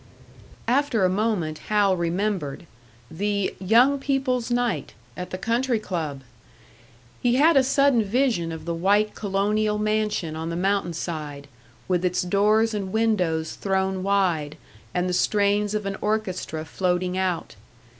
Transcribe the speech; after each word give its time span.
After 0.67 1.05
a 1.05 1.09
moment 1.09 1.59
Hal 1.69 1.95
remembered 1.95 2.65
the 3.11 3.53
"Young 3.59 3.99
People's 3.99 4.49
Night" 4.49 4.95
at 5.15 5.29
the 5.29 5.37
country 5.37 5.77
club! 5.77 6.21
He 7.21 7.35
had 7.35 7.55
a 7.55 7.61
sudden 7.63 8.03
vision 8.03 8.51
of 8.51 8.65
the 8.65 8.73
white 8.73 9.13
colonial 9.13 9.77
mansion 9.77 10.35
on 10.35 10.49
the 10.49 10.55
mountain 10.55 10.93
side, 10.93 11.47
with 11.87 12.03
its 12.03 12.23
doors 12.23 12.73
and 12.73 12.91
windows 12.91 13.53
thrown 13.53 14.01
wide, 14.01 14.57
and 14.91 15.07
the 15.07 15.13
strains 15.13 15.75
of 15.75 15.85
an 15.85 15.97
orchestra 16.01 16.65
floating 16.65 17.15
out. 17.15 17.53